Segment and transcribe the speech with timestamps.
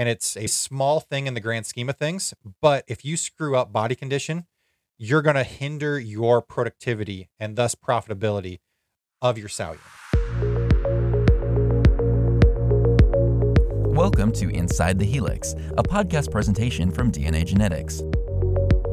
[0.00, 2.32] and it's a small thing in the grand scheme of things.
[2.62, 4.46] But if you screw up body condition,
[4.96, 8.60] you're going to hinder your productivity and thus profitability
[9.20, 10.72] of your sow unit.
[13.94, 17.98] Welcome to Inside the Helix, a podcast presentation from DNA Genetics.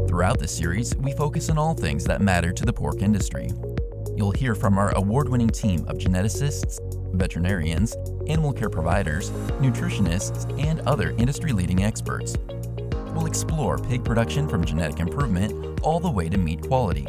[0.09, 3.49] Throughout this series, we focus on all things that matter to the pork industry.
[4.17, 6.79] You'll hear from our award winning team of geneticists,
[7.13, 7.95] veterinarians,
[8.25, 9.29] animal care providers,
[9.61, 12.35] nutritionists, and other industry leading experts.
[13.13, 17.07] We'll explore pig production from genetic improvement all the way to meat quality.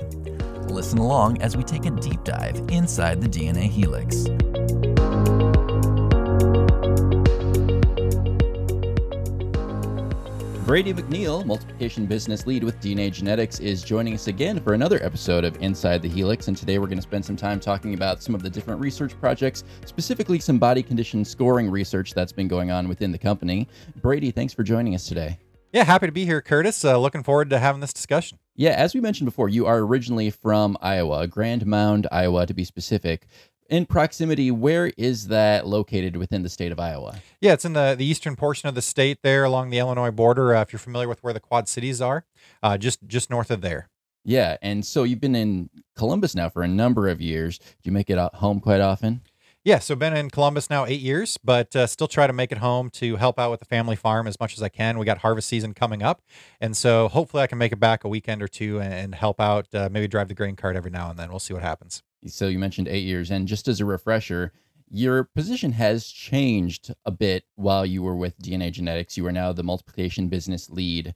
[0.66, 4.26] Listen along as we take a deep dive inside the DNA helix.
[10.68, 15.42] Brady McNeil, multiplication business lead with DNA Genetics, is joining us again for another episode
[15.42, 16.46] of Inside the Helix.
[16.48, 19.18] And today we're going to spend some time talking about some of the different research
[19.18, 23.66] projects, specifically some body condition scoring research that's been going on within the company.
[24.02, 25.38] Brady, thanks for joining us today.
[25.72, 26.84] Yeah, happy to be here, Curtis.
[26.84, 28.38] Uh, looking forward to having this discussion.
[28.54, 32.64] Yeah, as we mentioned before, you are originally from Iowa, Grand Mound, Iowa, to be
[32.64, 33.26] specific
[33.68, 37.20] in proximity, where is that located within the state of Iowa?
[37.40, 40.54] Yeah, it's in the, the eastern portion of the state there along the Illinois border.
[40.54, 42.24] Uh, if you're familiar with where the Quad Cities are,
[42.62, 43.88] uh, just just north of there.
[44.24, 47.58] Yeah, and so you've been in Columbus now for a number of years.
[47.58, 49.22] Do you make it home quite often?
[49.64, 52.58] Yeah, so been in Columbus now eight years, but uh, still try to make it
[52.58, 54.98] home to help out with the family farm as much as I can.
[54.98, 56.22] We got harvest season coming up,
[56.60, 59.66] and so hopefully I can make it back a weekend or two and, help out.
[59.74, 61.28] Uh, maybe drive the grain cart every now and then.
[61.28, 62.02] We'll see what happens.
[62.26, 64.52] So you mentioned eight years, and just as a refresher,
[64.90, 69.16] your position has changed a bit while you were with DNA Genetics.
[69.16, 71.14] You are now the multiplication business lead.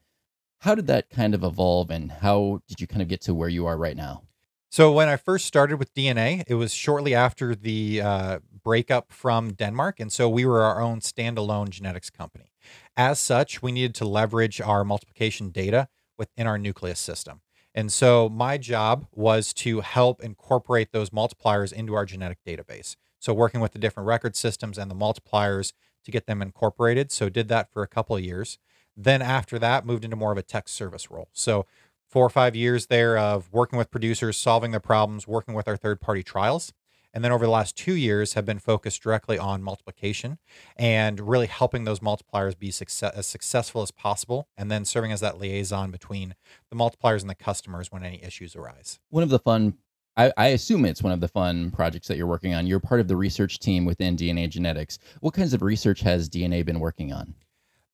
[0.60, 3.48] How did that kind of evolve, and how did you kind of get to where
[3.48, 4.22] you are right now?
[4.70, 9.52] So when I first started with DNA, it was shortly after the uh, breakup from
[9.52, 12.52] Denmark, and so we were our own standalone genetics company.
[12.96, 17.40] As such, we needed to leverage our multiplication data within our nucleus system.
[17.74, 22.96] And so my job was to help incorporate those multipliers into our genetic database.
[23.18, 25.72] So working with the different record systems and the multipliers
[26.04, 27.10] to get them incorporated.
[27.10, 28.58] So did that for a couple of years.
[28.96, 31.28] Then after that, moved into more of a tech service role.
[31.32, 31.66] So
[32.08, 35.76] four or five years there of working with producers, solving their problems, working with our
[35.76, 36.72] third party trials
[37.14, 40.38] and then over the last two years have been focused directly on multiplication
[40.76, 45.20] and really helping those multipliers be success, as successful as possible and then serving as
[45.20, 46.34] that liaison between
[46.70, 49.74] the multipliers and the customers when any issues arise one of the fun
[50.16, 52.66] I, I, assume it's one of the fun projects that you're working on.
[52.66, 54.98] You're part of the research team within DNA Genetics.
[55.20, 57.34] What kinds of research has DNA been working on?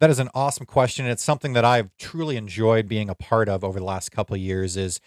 [0.00, 1.06] That is an awesome question.
[1.06, 4.40] It's something that I've truly enjoyed being a part of over the last couple of
[4.40, 4.76] years.
[4.76, 5.00] Is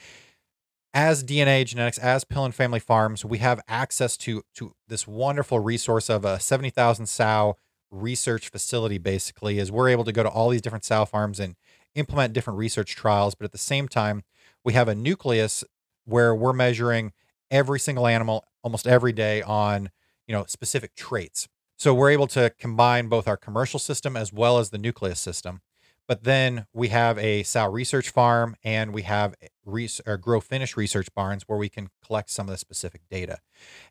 [0.94, 6.10] as DNA Genetics, as Pillen Family Farms, we have access to to this wonderful resource
[6.10, 7.56] of a 70,000 sow
[7.92, 11.56] research facility basically is we're able to go to all these different sow farms and
[11.96, 14.24] implement different research trials, but at the same time,
[14.64, 15.64] we have a nucleus
[16.06, 17.12] where we're measuring
[17.50, 19.90] every single animal almost every day on,
[20.26, 21.50] you know, specific traits.
[21.78, 25.62] So we're able to combine both our commercial system as well as the nucleus system
[26.12, 29.34] but then we have a sow research farm and we have
[29.64, 33.38] res- or grow finish research barns where we can collect some of the specific data.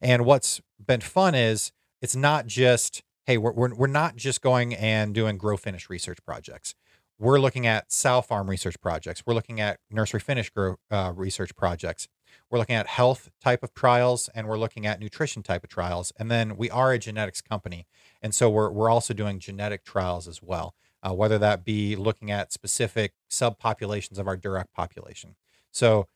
[0.02, 1.72] And what's been fun is
[2.02, 6.18] it's not just, hey, we're, we're, we're not just going and doing grow finish research
[6.26, 6.74] projects.
[7.18, 9.22] We're looking at sow farm research projects.
[9.24, 12.06] We're looking at nursery finish grow uh, research projects.
[12.50, 16.12] We're looking at health type of trials and we're looking at nutrition type of trials.
[16.18, 17.86] And then we are a genetics company.
[18.20, 22.30] And so we're, we're also doing genetic trials as well uh, whether that be looking
[22.30, 25.36] at specific subpopulations of our direct population.
[25.70, 26.06] So,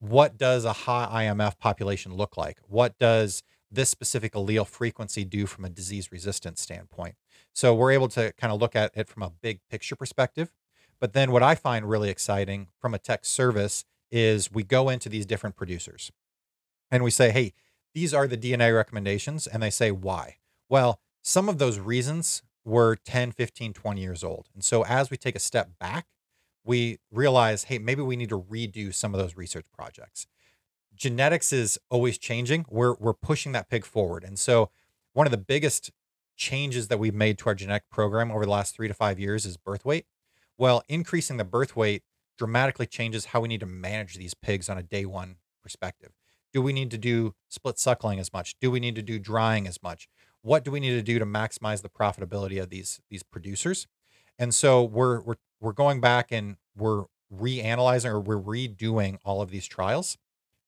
[0.00, 2.58] what does a high IMF population look like?
[2.66, 7.14] What does this specific allele frequency do from a disease resistance standpoint?
[7.52, 10.52] So, we're able to kind of look at it from a big picture perspective.
[11.00, 15.08] But then, what I find really exciting from a tech service is we go into
[15.08, 16.12] these different producers
[16.90, 17.54] and we say, hey,
[17.94, 19.46] these are the DNA recommendations.
[19.46, 20.36] And they say, why?
[20.68, 24.48] Well, some of those reasons were 10, 15, 20 years old.
[24.54, 26.06] And so as we take a step back,
[26.64, 30.26] we realize, hey, maybe we need to redo some of those research projects.
[30.94, 32.66] Genetics is always changing.
[32.68, 34.22] We're we're pushing that pig forward.
[34.24, 34.70] And so
[35.14, 35.90] one of the biggest
[36.36, 39.44] changes that we've made to our genetic program over the last three to five years
[39.44, 40.06] is birth weight.
[40.56, 42.02] Well, increasing the birth weight
[42.38, 46.12] dramatically changes how we need to manage these pigs on a day one perspective.
[46.52, 48.56] Do we need to do split suckling as much?
[48.60, 50.08] Do we need to do drying as much?
[50.42, 53.86] What do we need to do to maximize the profitability of these these producers?
[54.38, 59.50] And so we're we're we're going back and we're reanalyzing or we're redoing all of
[59.50, 60.18] these trials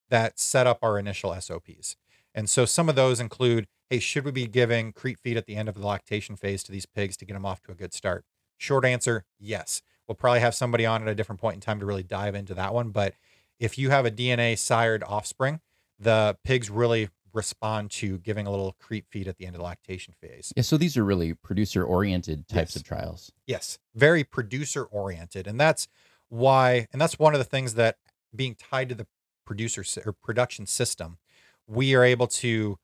[0.08, 1.96] that set up our initial SOPs.
[2.34, 5.56] And so some of those include, hey, should we be giving creep feed at the
[5.56, 7.92] end of the lactation phase to these pigs to get them off to a good
[7.92, 8.24] start?
[8.56, 9.82] Short answer, yes.
[10.06, 12.54] We'll probably have somebody on at a different point in time to really dive into
[12.54, 12.90] that one.
[12.90, 13.14] But
[13.58, 15.60] if you have a DNA sired offspring,
[15.98, 19.64] the pigs really respond to giving a little creep feed at the end of the
[19.64, 20.52] lactation phase.
[20.56, 22.76] Yeah, so these are really producer oriented types Yes.
[22.76, 23.32] of trials.
[23.46, 25.46] Yes, very producer oriented.
[25.46, 25.88] And that's
[26.28, 27.98] why, and that's one of the things that
[28.34, 29.06] being tied to the
[29.44, 31.18] producer or production system,
[31.66, 32.78] we are able to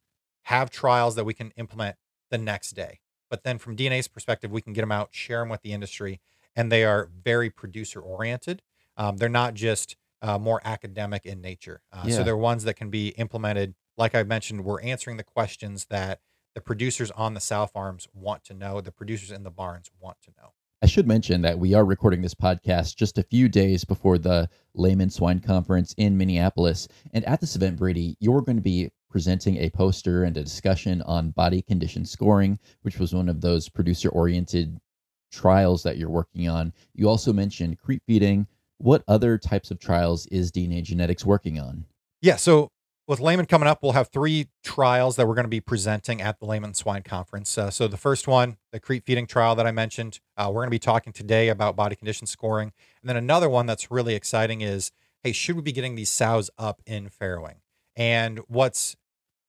[0.44, 1.96] have trials that we can implement
[2.30, 3.00] the next day.
[3.30, 6.20] But then from DNA's perspective, we can get them out, share them with the industry,
[6.56, 8.62] and they are very producer oriented.
[8.96, 11.80] Um, they're not just uh, more academic in nature.
[11.92, 12.16] Uh, Yeah.
[12.16, 13.74] So they're ones that can be implemented.
[14.00, 16.20] Like I mentioned, we're answering the questions that
[16.54, 20.16] the producers on the sow farms want to know, the producers in the barns want
[20.22, 20.54] to know.
[20.80, 24.48] I should mention that we are recording this podcast just a few days before the
[24.72, 26.88] Leman Swine Conference in Minneapolis.
[27.12, 31.02] And at this event, Brady, you're going to be presenting a poster and a discussion
[31.02, 34.80] on body condition scoring, which was one of those producer oriented
[35.30, 36.72] trials that you're working on.
[36.94, 38.46] You also mentioned creep feeding.
[38.78, 41.84] What other types of trials is DNA Genetics working on?
[42.22, 42.36] Yeah.
[42.36, 42.70] So
[43.06, 46.38] with Leman coming up, we'll have three trials that we're going to be presenting at
[46.38, 47.58] the Leman Swine Conference.
[47.58, 50.68] Uh, so the first one, the creep feeding trial that I mentioned, uh, we're going
[50.68, 52.72] to be talking today about body condition scoring.
[53.02, 54.92] And then another one that's really exciting is,
[55.22, 57.56] hey, should we be getting these sows up in farrowing?
[57.96, 58.96] And what's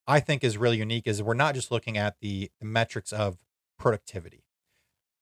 [0.07, 3.37] I think is really unique is we're not just looking at the, the metrics of
[3.77, 4.43] productivity.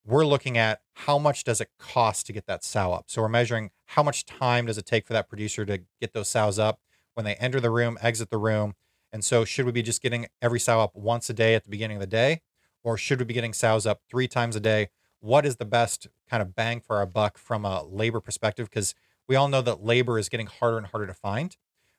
[0.06, 3.06] We're looking at how much does it cost to get that sow up.
[3.08, 6.30] So we're measuring how much time does it take for that producer to get those
[6.30, 6.80] sows up
[7.13, 8.73] when they enter the room, exit the room.
[9.11, 11.69] And so should we be just getting every sow up once a day at the
[11.69, 12.41] beginning of the day?
[12.83, 14.89] Or should we be getting sows up three times a day?
[15.19, 18.69] What is the best kind of bang for our buck from a labor perspective?
[18.69, 18.95] Because
[19.27, 21.57] we all know that labor is getting harder and harder to find,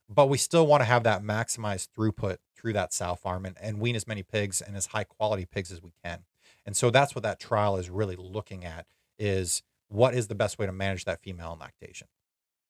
[0.08, 3.78] but we still want to have that maximized throughput through that sow farm and, and
[3.78, 6.24] wean as many pigs and as high quality pigs as we can.
[6.66, 8.86] And so that's what that trial is really looking at
[9.18, 12.08] is what is the best way to manage that female lactation.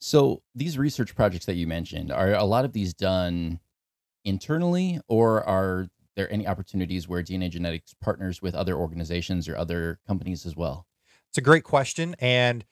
[0.00, 3.60] So these research projects that you mentioned, are a lot of these done
[4.24, 9.98] internally or are there any opportunities where DNA Genetics partners with other organizations or other
[10.06, 10.86] companies as well?
[11.28, 12.16] It's a great question.
[12.18, 12.64] And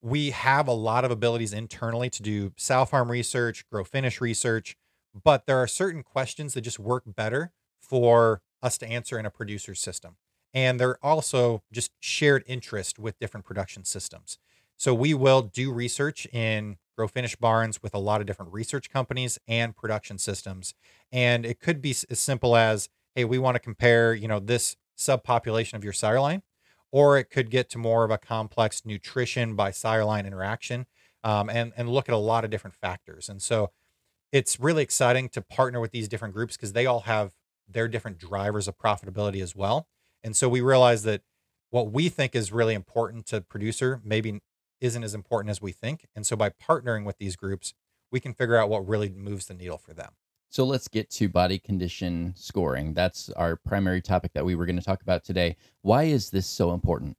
[0.00, 4.76] we have a lot of abilities internally to do sow farm research, grow finish research,
[5.24, 9.30] but there are certain questions that just work better for us to answer in a
[9.30, 10.16] producer system.
[10.54, 14.38] And they're also just shared interest with different production systems.
[14.78, 18.90] So we will do research in grow finish barns with a lot of different research
[18.90, 20.74] companies and production systems.
[21.12, 24.76] And it could be as simple as, hey, we want to compare, you know, this
[24.96, 26.42] subpopulation of your sire line
[26.90, 30.86] or it could get to more of a complex nutrition by sire line interaction
[31.22, 33.28] um, and, and look at a lot of different factors.
[33.28, 33.70] And so
[34.32, 37.32] it's really exciting to partner with these different groups because they all have
[37.68, 39.86] their different drivers of profitability as well.
[40.22, 41.22] And so we realize that
[41.70, 44.40] what we think is really important to producer maybe
[44.80, 46.06] isn't as important as we think.
[46.14, 47.74] And so by partnering with these groups,
[48.10, 50.12] we can figure out what really moves the needle for them.
[50.50, 52.94] So let's get to body condition scoring.
[52.94, 55.56] That's our primary topic that we were going to talk about today.
[55.82, 57.16] Why is this so important?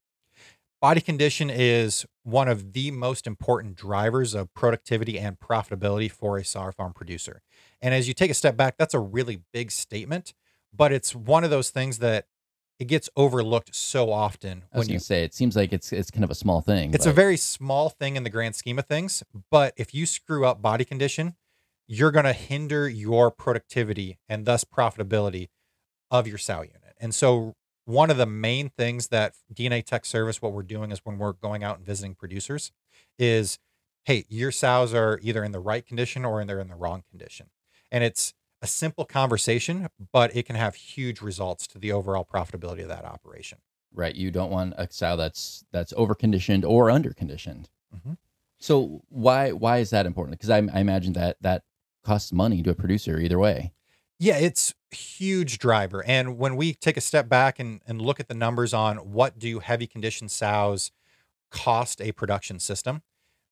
[0.82, 6.46] Body condition is one of the most important drivers of productivity and profitability for a
[6.46, 7.42] sow farm producer.
[7.82, 10.34] And as you take a step back, that's a really big statement,
[10.74, 12.28] but it's one of those things that
[12.80, 16.10] it gets overlooked so often I was when you say it seems like it's it's
[16.10, 16.94] kind of a small thing.
[16.94, 20.46] it's a very small thing in the grand scheme of things, but if you screw
[20.46, 21.36] up body condition,
[21.88, 25.50] you're going to hinder your productivity and thus profitability
[26.12, 26.96] of your sow unit.
[27.00, 31.02] And so, one of the main things that DNA Tech Service, what we're doing is
[31.04, 32.72] when we're going out and visiting producers,
[33.18, 33.58] is
[34.06, 37.48] hey, your sows are either in the right condition or they're in the wrong condition.
[37.92, 42.82] And it's a simple conversation, but it can have huge results to the overall profitability
[42.82, 43.60] of that operation.
[43.94, 44.16] right.
[44.16, 47.70] You don't want a sow that's that's over conditioned or under conditioned.
[47.96, 48.18] Mhm.
[48.60, 50.38] So why why is that important?
[50.38, 51.64] Because I, I imagine that that
[52.04, 53.74] costs money to a producer either way.
[54.20, 56.04] Yeah, it's huge driver.
[56.06, 59.40] And when we take a step back and, and look at the numbers on what
[59.40, 60.92] do heavy condition sows
[61.52, 63.02] cost a production system,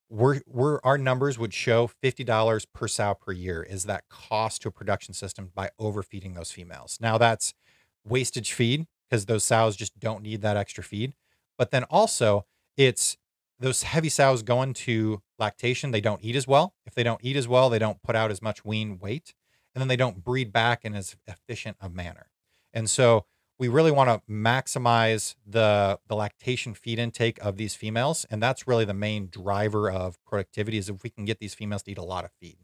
[0.09, 4.61] we're, we're our numbers would show fifty dollars per sow per year is that cost
[4.61, 6.97] to a production system by overfeeding those females.
[7.01, 7.53] Now that's
[8.05, 11.13] wastage feed because those sows just don't need that extra feed.
[11.57, 12.45] But then also
[12.77, 13.17] it's
[13.59, 16.75] those heavy sows going to lactation, they don't eat as well.
[16.85, 19.33] If they don't eat as well, they don't put out as much wean weight
[19.73, 22.29] and then they don't breed back in as efficient a manner.
[22.73, 23.25] And so
[23.59, 28.67] we really want to maximize the the lactation feed intake of these females, and that's
[28.67, 30.77] really the main driver of productivity.
[30.77, 32.57] Is if we can get these females to eat a lot of feed.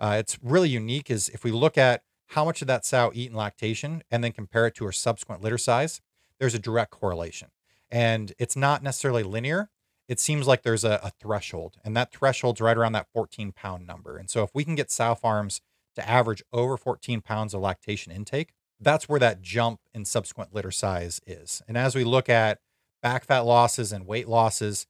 [0.00, 1.10] Uh, it's really unique.
[1.10, 4.32] Is if we look at how much did that sow eat in lactation and then
[4.32, 6.00] compare it to her subsequent litter size,
[6.38, 7.48] there's a direct correlation.
[7.90, 9.70] And it's not necessarily linear.
[10.08, 13.86] It seems like there's a, a threshold, and that threshold's right around that 14 pound
[13.86, 14.16] number.
[14.16, 15.60] And so if we can get sow farms
[15.96, 20.70] to average over 14 pounds of lactation intake, that's where that jump in subsequent litter
[20.70, 21.62] size is.
[21.66, 22.58] And as we look at
[23.02, 24.86] back fat losses and weight losses,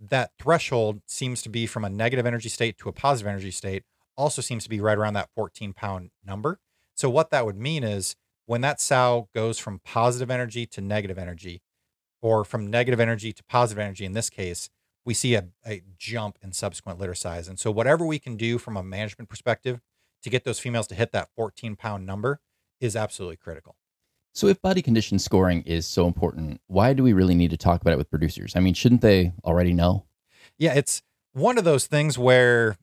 [0.00, 3.82] that threshold seems to be from a negative energy state to a positive energy state,
[4.16, 6.58] also seems to be right around that 14 pound number.
[6.94, 8.16] So, what that would mean is
[8.46, 11.62] when that sow goes from positive energy to negative energy,
[12.22, 14.70] or from negative energy to positive energy in this case,
[15.04, 17.48] we see a, a jump in subsequent litter size.
[17.48, 19.80] And so, whatever we can do from a management perspective
[20.22, 22.40] to get those females to hit that 14 pound number
[22.80, 23.76] is absolutely critical.
[24.32, 27.80] So, if body condition scoring is so important, why do we really need to talk
[27.80, 28.54] about it with producers?
[28.54, 30.04] I mean, shouldn't they already know?
[30.58, 31.02] Yeah, it's
[31.32, 32.76] one of those things where,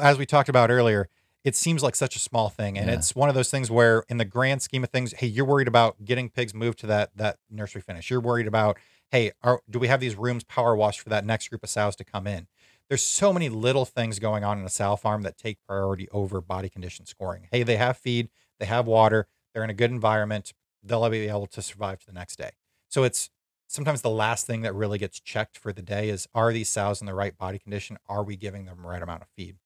[0.00, 1.08] as we talked about earlier,
[1.44, 2.94] it seems like such a small thing, and Yeah.
[2.94, 5.68] it's one of those things where, in the grand scheme of things, hey, you're worried
[5.68, 8.10] about getting pigs moved to that that nursery finish.
[8.10, 8.76] You're worried about,
[9.12, 11.94] hey, are, do we have these rooms power washed for that next group of sows
[11.96, 12.48] to come in?
[12.88, 16.40] There's so many little things going on in a sow farm that take priority over
[16.40, 17.46] body condition scoring.
[17.52, 21.46] Hey, they have feed, they have water, they're in a good environment, they'll be able
[21.46, 22.50] to survive to the next day.
[22.90, 23.30] So it's
[23.66, 27.00] sometimes the last thing that really gets checked for the day is are these sows
[27.00, 27.96] in the right body condition?
[28.06, 29.56] Are we giving them the right amount of feed?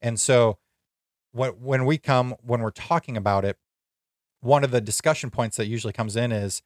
[0.00, 0.56] And so
[1.32, 3.58] when when we come when we're talking about it,
[4.40, 6.62] one of the discussion points that usually comes in is,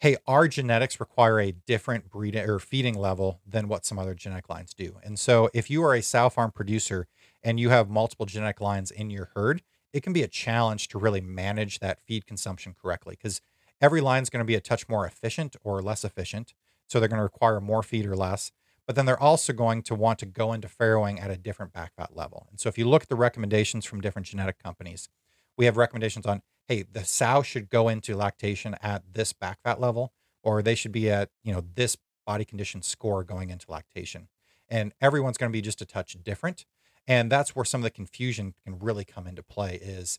[0.00, 4.50] hey, our genetics require a different breeding or feeding level than what some other genetic
[4.50, 4.98] lines do.
[5.02, 7.06] And so if you are a sow farm producer
[7.42, 10.98] and you have multiple genetic lines in your herd, it can be a challenge to
[10.98, 13.40] really manage that feed consumption correctly because
[13.80, 16.54] every line is going to be a touch more efficient or less efficient.
[16.88, 18.52] So they're going to require more feed or less.
[18.86, 21.92] But then they're also going to want to go into farrowing at a different back
[21.96, 22.48] fat level.
[22.50, 25.08] And so if you look at the recommendations from different genetic companies,
[25.56, 29.80] we have recommendations on, hey, the sow should go into lactation at this back fat
[29.80, 31.96] level, or they should be at, you know, this
[32.26, 34.28] body condition score going into lactation.
[34.68, 36.64] And everyone's going to be just a touch different.
[37.06, 40.18] And that's where some of the confusion can really come into play is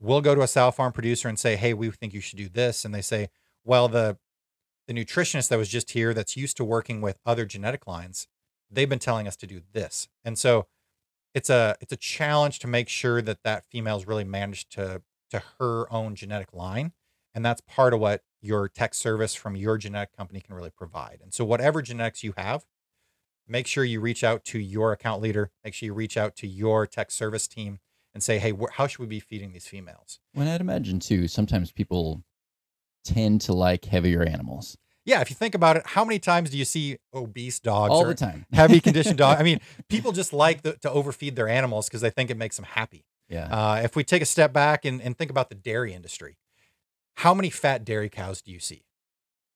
[0.00, 2.48] we'll go to a sow farm producer and say, hey, we think you should do
[2.48, 2.84] this.
[2.84, 3.28] And they say,
[3.64, 4.18] well, the
[4.88, 8.26] the nutritionist that was just here that's used to working with other genetic lines,
[8.68, 10.08] they've been telling us to do this.
[10.24, 10.66] And so
[11.34, 15.42] it's a it's a challenge to make sure that that female's really managed to to
[15.58, 16.92] her own genetic line
[17.34, 21.20] and that's part of what your tech service from your genetic company can really provide
[21.22, 22.64] and so whatever genetics you have
[23.52, 26.46] make sure you reach out to your account leader make sure you reach out to
[26.48, 27.78] your tech service team
[28.14, 31.28] and say hey wh- how should we be feeding these females When I'd imagine too,
[31.28, 32.24] sometimes people
[33.04, 36.56] tend to like heavier animals yeah if you think about it how many times do
[36.58, 38.46] you see obese dogs all or the time.
[38.52, 42.10] heavy conditioned dog i mean people just like the, to overfeed their animals because they
[42.10, 43.46] think it makes them happy Yeah.
[43.50, 46.36] Uh, if we take a step back and, and think about the dairy industry,
[47.16, 48.82] how many fat dairy cows do you see?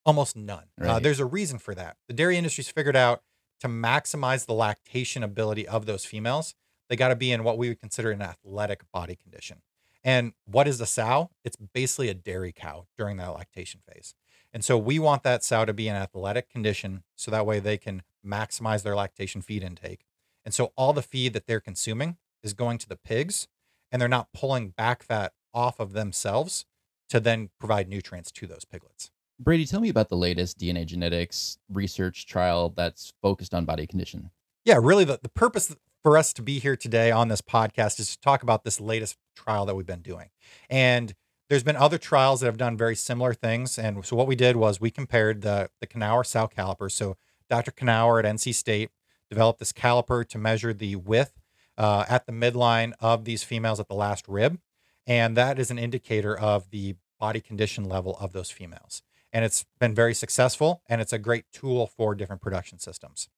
[0.05, 0.65] Almost none.
[0.81, 1.97] Uh, there's a reason for that.
[2.09, 3.23] The dairy industry's figured out
[3.61, 6.55] to maximize the lactation ability of those females,
[6.89, 9.63] they got to be in what we would consider an athletic body condition.
[10.05, 11.31] And what is a sow?
[11.45, 14.15] It's basically a dairy cow during that lactation phase.
[14.53, 17.77] And so we want that sow to be in athletic condition so that way they
[17.77, 20.07] can maximize their lactation feed intake.
[20.45, 23.49] And so all the feed that they're consuming is going to the pigs
[23.91, 26.67] and they're not pulling back fat off of themselves
[27.09, 29.11] to then provide nutrients to those piglets.
[29.39, 34.31] Brady, tell me about the latest DNA genetics research trial that's focused on body condition.
[34.65, 38.13] Yeah, really, the, the purpose for us to be here today on this podcast is
[38.13, 40.31] to talk about this latest trial that we've been doing.
[40.71, 41.15] And
[41.49, 43.79] there's been other trials that have done very similar things.
[43.79, 46.91] And so what we did was we compared the the Knauer sow caliper.
[46.91, 47.17] So
[47.51, 47.73] Dr.
[47.73, 48.91] Knauer at NC State
[49.29, 51.33] developed this caliper to measure the width
[51.77, 54.59] uh, at the midline of these females at the last rib.
[55.07, 59.03] And that is an indicator of the body condition level of those females.
[59.37, 63.29] And it's been very successful and it's a great tool for different production systems.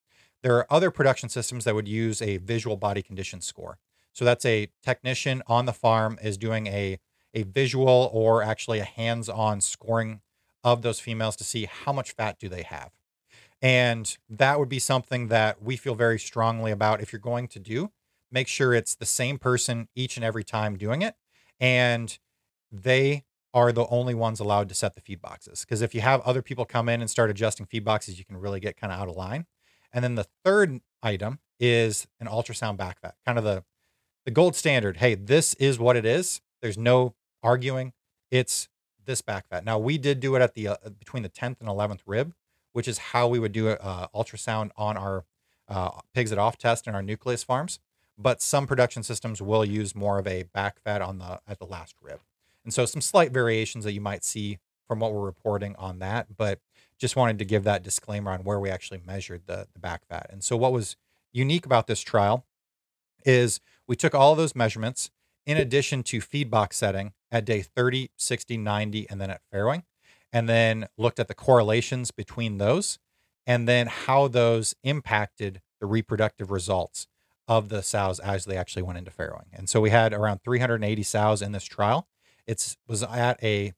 [0.44, 3.80] There are other production systems that would use a visual body condition score.
[4.12, 7.00] So that's a technician on the farm is doing a
[7.34, 10.20] a visual or actually a hands-on scoring
[10.62, 12.92] of those females to see how much fat do they have.
[13.60, 17.58] And that would be something that we feel very strongly about if you're going to
[17.58, 17.90] do,
[18.30, 21.16] make sure it's the same person each and every time doing it
[21.58, 22.20] and
[22.70, 23.24] they
[23.54, 26.42] are the only ones allowed to set the feed boxes because if you have other
[26.42, 29.08] people come in and start adjusting feed boxes you can really get kind of out
[29.08, 29.46] of line
[29.92, 33.64] and then the third item is an ultrasound back fat, kind of the
[34.24, 34.98] the gold standard.
[34.98, 36.42] Hey, this is what it is.
[36.60, 37.94] There's no arguing.
[38.30, 38.68] It's
[39.06, 39.64] this back fat.
[39.64, 42.34] Now we did do it at the uh, between the 10th and 11th rib,
[42.72, 45.24] which is how we would do uh, ultrasound on our
[45.68, 47.80] uh, pigs at off test in our nucleus farms.
[48.20, 51.66] But some production systems will use more of a back fat on the at the
[51.66, 52.20] last rib.
[52.68, 56.36] And so some slight variations that you might see from what we're reporting on that,
[56.36, 56.60] but
[56.98, 60.26] just wanted to give that disclaimer on where we actually measured the, the back fat.
[60.28, 60.94] And so what was
[61.32, 62.44] unique about this trial
[63.24, 65.08] is we took all those measurements
[65.46, 69.84] in addition to feed box setting at day 30, 60, 90, and then at farrowing,
[70.30, 72.98] and then looked at the correlations between those
[73.46, 77.06] and then how those impacted the reproductive results
[77.48, 79.46] of the sows as they actually went into farrowing.
[79.54, 82.06] And so we had around 380 sows in this trial.
[82.48, 83.72] It was at a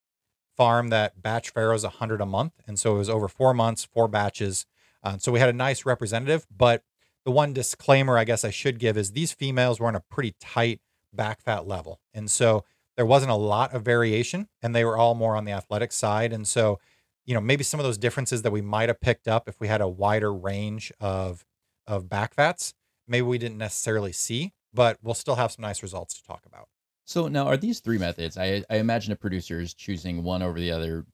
[0.57, 2.53] farm that batch farrows 100 a month.
[2.67, 4.67] And so it was over four months, four batches.
[5.03, 6.47] Uh, so we had a nice representative.
[6.55, 6.83] But
[7.25, 10.35] the one disclaimer I guess I should give is these females were on a pretty
[10.41, 10.81] tight
[11.12, 12.00] back fat level.
[12.15, 12.65] And so
[12.97, 16.33] there wasn't a lot of variation and they were all more on the athletic side.
[16.33, 16.79] And so,
[17.27, 19.69] you know, maybe some of those differences that we might have picked up if we
[19.69, 21.45] had a wider range of
[21.87, 22.75] of back fats
[23.11, 26.69] maybe we didn't necessarily see, but we'll still have some nice results to talk about.
[27.11, 28.38] So now, are these three methods?
[28.38, 31.07] I, I imagine a producer is choosing one over the other.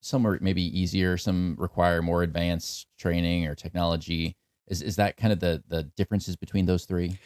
[0.00, 4.34] Some are maybe easier, some require more advanced training or technology.
[4.66, 7.18] Is, is that kind of the the differences between those three?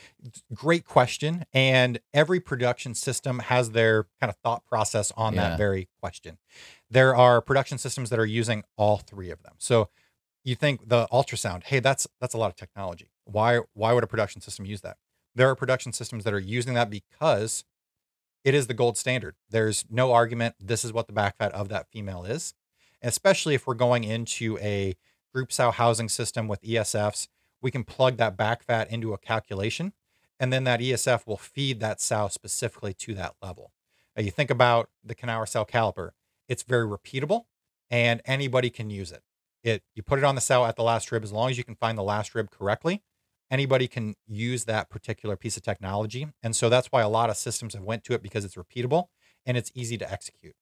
[0.53, 1.45] Great question.
[1.53, 5.51] And every production system has their kind of thought process on Yeah.
[5.51, 6.39] that very question.
[6.91, 9.55] There are production systems that are using all three of them.
[9.59, 9.89] So
[10.43, 13.13] you think the ultrasound, hey, that's that's a lot of technology.
[13.25, 14.97] Why why would a production system use that?
[15.37, 17.65] There are production systems that are using that because
[18.47, 19.35] it is the gold standard.
[19.51, 20.55] There's no argument.
[20.61, 22.55] This is what the back fat of that female is.
[23.03, 24.95] Especially if we're going into a
[25.35, 27.27] group sow housing system with ESFs,
[27.61, 29.93] we can plug that back fat into a calculation,
[30.39, 33.73] and then that ESF will feed that sow specifically to that level.
[34.17, 36.11] Now, you think about the Knauer sow caliper,
[36.49, 37.47] it's very repeatable
[37.91, 39.23] and anybody can use it.
[39.65, 41.65] It you put it on the sow at the last rib as long as you
[41.65, 43.03] can find the last rib correctly.
[43.51, 47.37] Anybody can use that particular piece of technology, and so that's why a lot of
[47.37, 49.07] systems have went to it because it's repeatable
[49.45, 50.55] and it's easy to execute.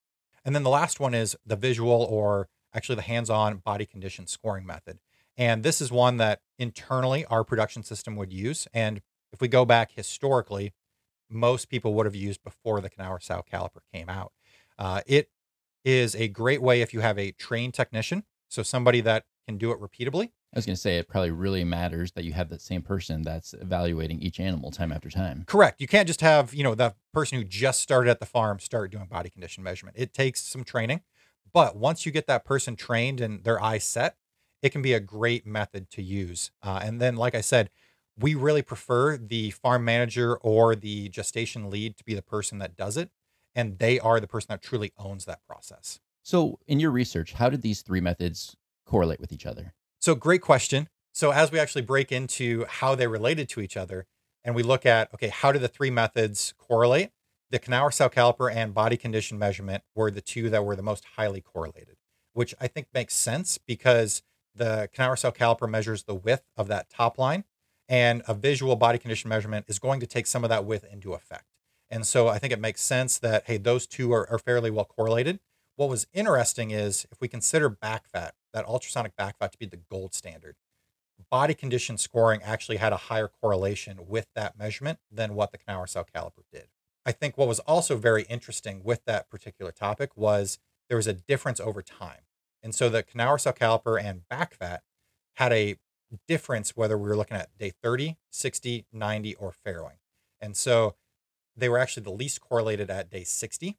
[0.45, 4.67] And then the last one is the visual or actually the hands-on body condition scoring
[4.67, 4.99] method.
[5.37, 8.69] And this is one that internally our production system would use.
[8.75, 9.01] And
[9.33, 10.75] if we go back historically,
[11.31, 14.33] most people would have used before the Knauer sow caliper came out.
[14.79, 15.31] Uh, it
[15.85, 19.71] is a great way if you have a trained technician, so somebody that can do
[19.71, 20.31] it repeatably.
[20.55, 23.23] I was going to say it probably really matters that you have that same person
[23.23, 25.43] that's evaluating each animal time after time.
[25.49, 25.81] Correct.
[25.81, 28.93] You can't just have, you know, the person who just started at the farm start
[28.93, 29.97] doing body condition measurement.
[29.99, 31.01] It takes some training.
[31.53, 34.17] But once you get that person trained and their eyes set,
[34.63, 36.53] it can be a great method to use.
[36.63, 37.71] Uh, and then, like I said,
[38.17, 42.77] we really prefer the farm manager or the gestation lead to be the person that
[42.77, 43.11] does it.
[43.57, 45.99] And they are the person that truly owns that process.
[46.23, 49.75] So, in your research, how did these three methods correlate with each other?
[50.05, 50.91] So, great question.
[51.15, 54.05] So, as we actually break into how they related to each other,
[54.45, 57.09] and we look at, okay, how do the three methods correlate?
[57.49, 61.07] The Knauer sow caliper and body condition measurement were the two that were the most
[61.17, 61.97] highly correlated,
[62.35, 64.21] which I think makes sense because
[64.55, 67.45] the Knauer sow caliper measures the width of that top line,
[67.89, 71.15] and a visual body condition measurement is going to take some of that width into
[71.15, 71.47] effect.
[71.89, 74.85] And so I think it makes sense that, hey, those two are, are fairly well
[74.85, 75.41] correlated.
[75.77, 79.67] What was interesting is if we consider back fat, that ultrasonic back fat to be
[79.67, 80.57] the gold standard,
[81.31, 85.89] body condition scoring actually had a higher correlation with that measurement than what the Knauer
[85.89, 86.69] sow caliper did.
[87.07, 90.59] I think what was also very interesting with that particular topic was
[90.89, 92.23] there was a difference over time.
[92.63, 94.83] And so the Knauer sow caliper and back fat
[95.37, 95.77] had a
[96.29, 99.99] difference whether we were looking at day 30, 60, 90, or farrowing.
[100.41, 100.95] And so
[101.57, 103.77] they were actually the least correlated at day 60.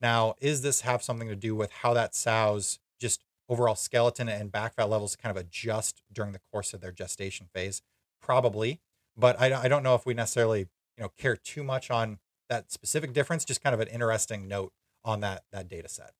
[0.00, 4.50] Now, is this have something to do with how that sow's just overall skeleton and
[4.50, 7.82] back fat levels kind of adjust during the course of their gestation phase?
[8.22, 8.80] Probably,
[9.16, 10.60] but I, I don't know if we necessarily
[10.96, 13.44] you know care too much on that specific difference.
[13.44, 14.72] Just kind of an interesting note
[15.04, 16.12] on that that data set.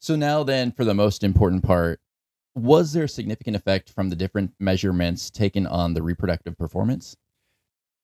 [0.00, 2.00] So, now then, for the most important part,
[2.54, 7.16] was there a significant effect from the different measurements taken on the reproductive performance?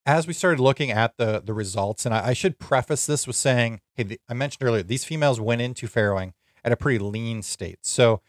[0.07, 3.37] As we started looking at the the results, and I, I should preface this with
[3.37, 6.33] saying, hey, the, I mentioned earlier these females went into farrowing
[6.65, 7.79] at a pretty lean state.
[7.83, 8.21] So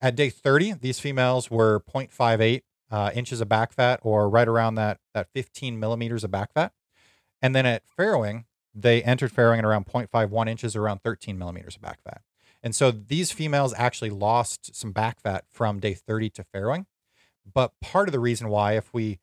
[0.00, 4.76] at day 30, these females were 0.58 uh, inches of back fat, or right around
[4.76, 6.72] that that 15 millimeters of back fat.
[7.42, 11.82] And then at farrowing, they entered farrowing at around 0.51 inches, around 13 millimeters of
[11.82, 12.22] back fat.
[12.62, 16.86] And so these females actually lost some back fat from day 30 to farrowing.
[17.52, 19.20] But part of the reason why, if we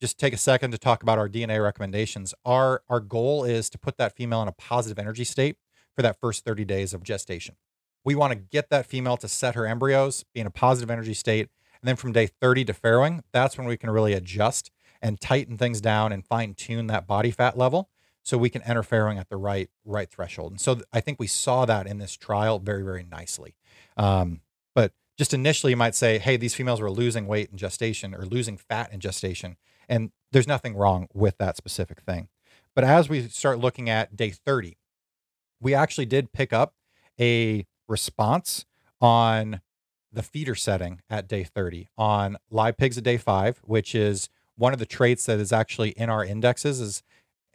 [0.00, 2.34] just take a second to talk about our DNA recommendations.
[2.44, 5.56] Our our goal is to put that female in a positive energy state
[5.94, 7.56] for that first 30 days of gestation.
[8.04, 11.14] We want to get that female to set her embryos, be in a positive energy
[11.14, 11.48] state,
[11.80, 14.70] and then from day 30 to farrowing, that's when we can really adjust
[15.02, 17.90] and tighten things down and fine tune that body fat level
[18.22, 20.52] so we can enter farrowing at the right right threshold.
[20.52, 23.54] And so I think we saw that in this trial very very nicely.
[23.96, 24.40] Um,
[24.74, 28.26] but just initially, you might say, hey, these females were losing weight in gestation or
[28.26, 29.56] losing fat in gestation,
[29.88, 32.28] and there's nothing wrong with that specific thing.
[32.74, 34.76] But as we start looking at day 30,
[35.60, 36.74] we actually did pick up
[37.18, 38.66] a response
[39.00, 39.60] on
[40.12, 44.72] the feeder setting at day 30 on live pigs at day five, which is one
[44.72, 47.02] of the traits that is actually in our indexes is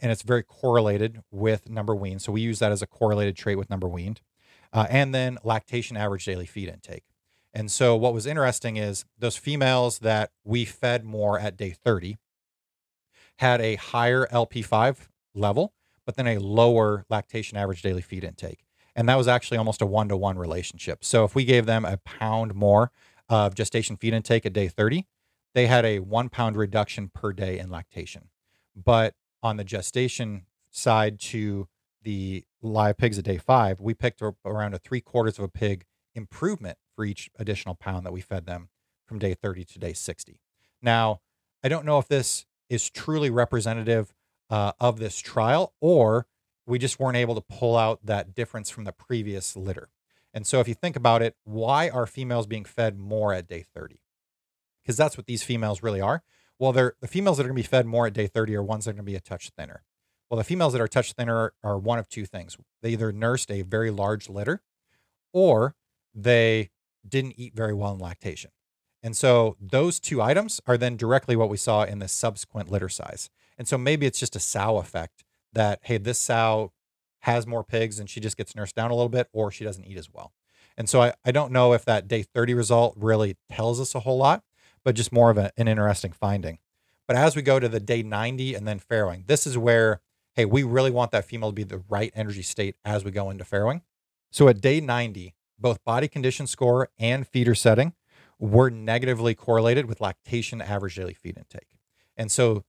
[0.01, 2.23] and it's very correlated with number weaned.
[2.23, 4.21] So we use that as a correlated trait with number weaned.
[4.73, 7.03] Uh, and then lactation average daily feed intake.
[7.53, 12.17] And so what was interesting is those females that we fed more at day 30
[13.41, 15.73] had a higher LP5 level,
[16.05, 18.63] but then a lower lactation average daily feed intake.
[18.95, 21.03] And that was actually almost a one to one relationship.
[21.03, 22.91] So if we gave them a pound more
[23.29, 25.07] of gestation feed intake at day 30,
[25.55, 28.29] they had a one pound reduction per day in lactation.
[28.75, 31.67] But on the gestation side to
[32.03, 35.85] the live pigs at day five, we picked around a three quarters of a pig
[36.13, 38.69] improvement for each additional pound that we fed them
[39.07, 40.39] from day 30 to day 60.
[40.79, 41.21] Now,
[41.63, 44.13] I don't know if this is truly representative
[44.49, 46.25] uh, of this trial or
[46.65, 49.89] we just weren't able to pull out that difference from the previous litter.
[50.33, 53.65] And so, if you think about it, why are females being fed more at day
[53.75, 53.99] 30?
[54.81, 56.23] Because that's what these females really are.
[56.57, 58.63] Well, they're the females that are going to be fed more at day 30 are
[58.63, 59.83] ones that are going to be a touch thinner.
[60.29, 62.55] Well, the females that are touch thinner are one of two things.
[62.81, 64.61] They either nursed a very large litter
[65.33, 65.75] or
[66.15, 66.69] they
[67.05, 68.51] didn't eat very well in lactation.
[69.03, 72.89] And so those two items are then directly what we saw in the subsequent litter
[72.89, 73.29] size.
[73.57, 76.71] And so maybe it's just a sow effect that, hey, this sow
[77.21, 79.85] has more pigs and she just gets nursed down a little bit or she doesn't
[79.85, 80.33] eat as well.
[80.77, 83.99] And so I, I don't know if that day 30 result really tells us a
[84.01, 84.43] whole lot
[84.83, 86.59] but just more of a, an interesting finding.
[87.07, 90.01] But as we go to the day 90 and then farrowing, this is where,
[90.35, 93.29] hey, we really want that female to be the right energy state as we go
[93.29, 93.81] into farrowing.
[94.31, 97.93] So at day 90, both body condition score and feeder setting
[98.41, 101.77] were negatively correlated with lactation average daily feed intake.
[102.17, 102.63] And so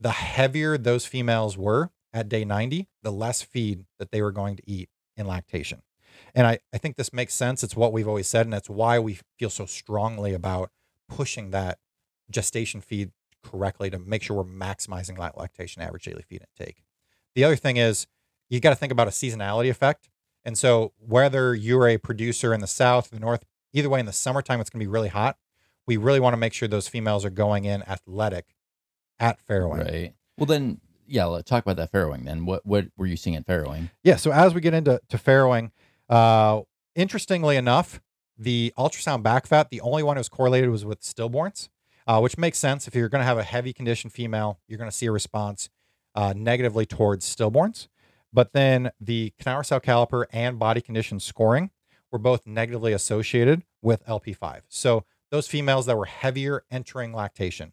[0.00, 4.56] the heavier those females were at day 90, the less feed that they were going
[4.56, 5.82] to eat in lactation.
[6.34, 7.62] And I, I think this makes sense.
[7.62, 10.70] It's what we've always said, and that's why we feel so strongly about
[11.08, 11.78] pushing that
[12.30, 13.10] gestation feed
[13.44, 16.82] correctly to make sure we're maximizing that lactation average daily feed intake.
[17.34, 18.06] The other thing is
[18.48, 20.08] you got to think about a seasonality effect.
[20.44, 24.12] And so whether you're a producer in the south, the north, either way in the
[24.12, 25.36] summertime it's going to be really hot.
[25.86, 28.54] We really want to make sure those females are going in athletic
[29.18, 29.84] at farrowing.
[29.84, 30.14] Right.
[30.36, 32.44] Well then yeah, let's talk about that farrowing then.
[32.44, 33.90] What what were you seeing at farrowing?
[34.02, 35.70] Yeah, so as we get into to farrowing,
[36.08, 36.62] uh
[36.94, 38.00] interestingly enough,
[38.38, 41.68] the ultrasound back fat, the only one that was correlated was with stillborns,
[42.06, 42.86] uh, which makes sense.
[42.86, 45.70] If you're going to have a heavy condition female, you're going to see a response
[46.14, 47.88] uh, negatively towards stillborns.
[48.32, 51.70] But then the Knauer sow caliper and body condition scoring
[52.10, 54.62] were both negatively associated with LP5.
[54.68, 57.72] So those females that were heavier entering lactation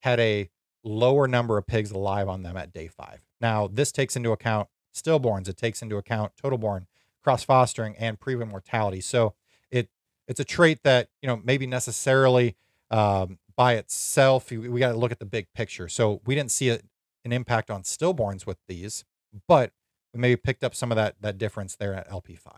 [0.00, 0.50] had a
[0.82, 3.20] lower number of pigs alive on them at day five.
[3.40, 6.86] Now, this takes into account stillborns, it takes into account total born,
[7.22, 9.00] cross fostering, and preborn mortality.
[9.00, 9.34] So
[9.70, 9.88] it
[10.26, 12.56] it's a trait that you know maybe necessarily
[12.90, 16.68] um, by itself we, got to look at the big picture so we didn't see
[16.68, 16.78] a,
[17.24, 19.04] an impact on stillborns with these
[19.48, 19.72] but
[20.14, 22.48] we maybe picked up some of that that difference there at lp5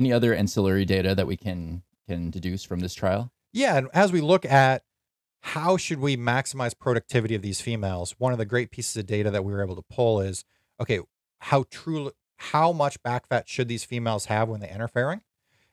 [0.00, 3.32] any other ancillary data that we can can deduce from this trial?
[3.52, 4.82] Yeah and as we look at
[5.42, 9.30] how should we maximize productivity of these females one of the great pieces of data
[9.30, 10.44] that we were able to pull is
[10.80, 11.00] okay
[11.40, 15.20] how true how much back fat should these females have when they enter farrowing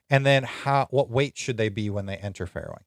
[0.09, 2.83] and then how what weight should they be when they enter farrowing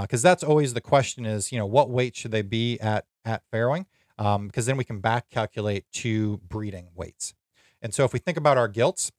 [0.00, 3.04] because uh, that's always the question is you know what weight should they be at
[3.24, 3.84] at farrowing
[4.16, 7.34] because um, then we can back calculate to breeding weights.
[7.80, 9.10] And so if we think about our gilts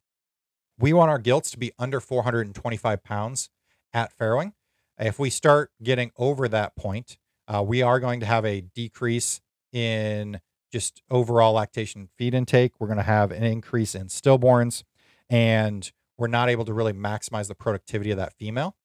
[0.83, 3.49] we want our gilts to be under 425 pounds
[3.93, 4.53] at farrowing
[4.99, 7.17] if we start getting over that point
[7.47, 9.41] uh, we are going to have a decrease
[9.71, 10.39] in
[10.71, 14.83] just overall lactation feed intake we're going to have an increase in stillborns
[15.29, 18.75] and we're not able to really maximize the productivity of that female.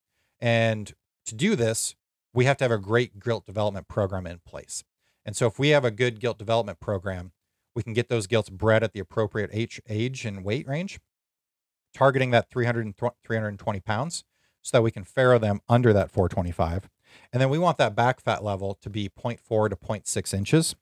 [0.41, 0.93] And
[1.27, 1.95] to do this,
[2.33, 4.85] we have to have a great gilt development program in place.
[5.25, 7.33] And so if we have a good gilt development program,
[7.75, 10.99] we can get those gilts bred at the appropriate age, age and weight range,
[11.94, 14.24] targeting that 300 320 pounds
[14.62, 16.88] so that we can farrow them under that 425.
[17.33, 20.77] And then we want that back fat level to be 0.4 to 0.6 inches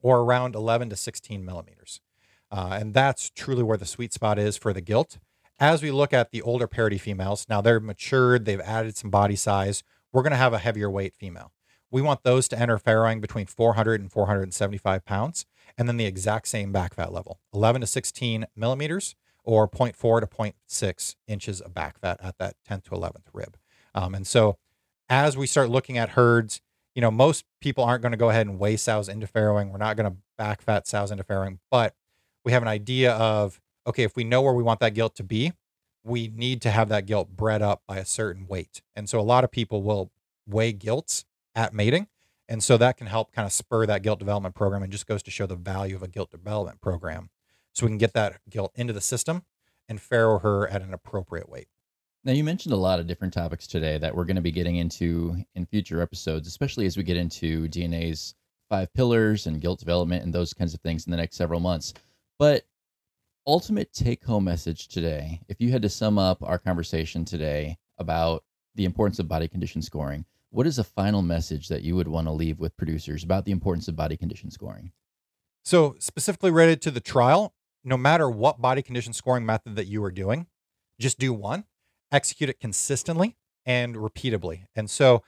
[0.00, 2.00] or around 11 to 16 millimeters.
[2.50, 5.18] Uh, and that's truly where the sweet spot is for the gilt
[5.60, 9.36] as we look at the older parity females, now they're matured, they've added some body
[9.36, 9.82] size.
[10.12, 11.52] We're going to have a heavier weight female.
[11.90, 15.46] we want those to enter farrowing between 400 and 475 pounds.
[15.78, 20.26] And then the exact same back fat level 11 to 16 millimeters or 0.4 to
[20.26, 23.56] 0.6 inches of back fat at that 10th to 11th rib.
[23.94, 24.56] Um, and so
[25.08, 26.60] as we start looking at herds,
[26.94, 29.70] you know, most people aren't going to go ahead and weigh sows into farrowing.
[29.70, 31.94] We're not going to back fat sows into farrowing, but
[32.44, 35.24] we have an idea of, okay, if we know where we want that gilt to
[35.24, 35.52] be,
[36.04, 38.82] we need to have that gilt bred up by a certain weight.
[38.94, 40.12] And so a lot of people will
[40.46, 42.08] weigh gilts at mating.
[42.48, 45.22] And so that can help kind of spur that gilt development program and just goes
[45.22, 47.30] to show the value of a gilt development program.
[47.74, 49.44] So we can get that gilt into the system
[49.88, 51.68] and farrow her at an appropriate weight.
[52.24, 54.76] Now, you mentioned a lot of different topics today that we're going to be getting
[54.76, 58.34] into in future episodes, especially as we get into DNA's
[58.70, 61.92] five pillars and gilt development and those kinds of things in the next several months.
[62.38, 62.64] But
[63.46, 68.42] ultimate take home message today, if you had to sum up our conversation today about
[68.74, 72.26] the importance of body condition scoring, what is a final message that you would want
[72.26, 74.92] to leave with producers about the importance of body condition scoring?
[75.64, 77.54] So, specifically related to the trial,
[77.84, 80.46] no matter what body condition scoring method that you are doing,
[80.98, 81.64] just do one
[82.14, 84.66] execute it consistently and repeatably.
[84.74, 85.22] And so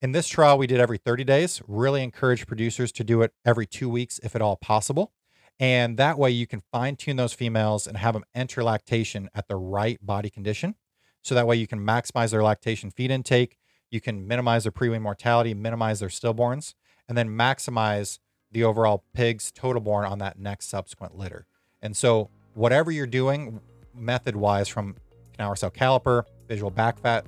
[0.00, 3.66] in this trial, we did every 30 days, really encourage producers to do it every
[3.66, 5.12] two weeks if at all possible.
[5.60, 9.46] And that way you can fine tune those females and have them enter lactation at
[9.46, 10.74] the right body condition.
[11.22, 13.56] So that way you can maximize their lactation feed intake,
[13.90, 16.74] you can minimize their pre-wean mortality, minimize their stillborns,
[17.08, 18.18] and then maximize
[18.50, 21.46] the overall pig's total born on that next subsequent litter.
[21.82, 23.60] And so whatever you're doing
[23.94, 24.96] method wise from
[25.38, 27.26] Knauer sow caliper, visual back fat,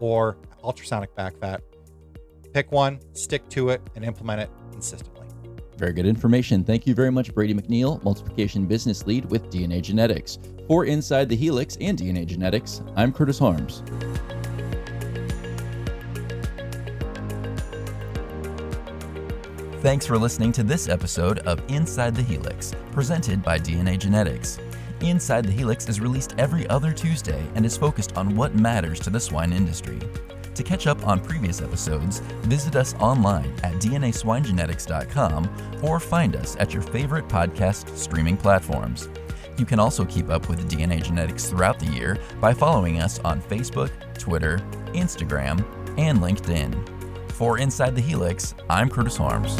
[0.00, 1.62] or ultrasonic back fat.
[2.52, 5.26] Pick one, stick to it, and implement it consistently.
[5.76, 6.64] Very good information.
[6.64, 10.38] Thank you very much, Brady McNeil, Multiplication Business Lead with DNA Genetics.
[10.66, 13.82] For Inside the Helix and DNA Genetics, I'm Curtis Harms.
[19.86, 24.58] Thanks for listening to this episode of Inside the Helix, presented by DNA Genetics.
[25.00, 29.10] Inside the Helix is released every other Tuesday and is focused on what matters to
[29.10, 30.00] the swine industry.
[30.56, 32.18] To catch up on previous episodes,
[32.48, 39.08] visit us online at DNASwinegenetics.com or find us at your favorite podcast streaming platforms.
[39.56, 43.40] You can also keep up with DNA Genetics throughout the year by following us on
[43.40, 44.58] Facebook, Twitter,
[44.94, 45.64] Instagram,
[45.96, 46.95] and LinkedIn.
[47.36, 49.58] For Inside the Helix, I'm Curtis Harms.